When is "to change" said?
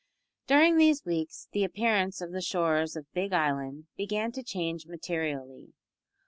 4.31-4.87